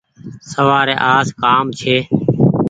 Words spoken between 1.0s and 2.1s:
آس ڪآم ڇي۔